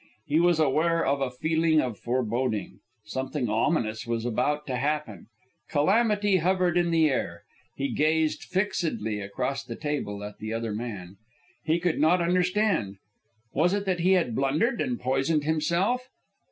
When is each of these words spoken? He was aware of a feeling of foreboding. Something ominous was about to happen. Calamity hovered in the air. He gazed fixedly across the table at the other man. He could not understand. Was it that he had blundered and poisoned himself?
He 0.25 0.39
was 0.39 0.59
aware 0.59 1.05
of 1.05 1.21
a 1.21 1.29
feeling 1.29 1.79
of 1.79 1.95
foreboding. 1.99 2.79
Something 3.05 3.47
ominous 3.49 4.07
was 4.07 4.25
about 4.25 4.65
to 4.65 4.77
happen. 4.77 5.27
Calamity 5.69 6.37
hovered 6.37 6.75
in 6.75 6.89
the 6.89 7.07
air. 7.07 7.43
He 7.75 7.89
gazed 7.93 8.41
fixedly 8.43 9.19
across 9.19 9.63
the 9.63 9.75
table 9.75 10.23
at 10.23 10.39
the 10.39 10.53
other 10.53 10.73
man. 10.73 11.17
He 11.63 11.77
could 11.79 11.99
not 11.99 12.19
understand. 12.19 12.95
Was 13.53 13.75
it 13.75 13.85
that 13.85 13.99
he 13.99 14.13
had 14.13 14.33
blundered 14.35 14.81
and 14.81 14.99
poisoned 14.99 15.43
himself? 15.43 16.09